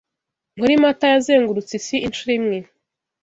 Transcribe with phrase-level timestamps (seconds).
[0.57, 2.57] Muri Mata yazengurutse isi inshuro imwe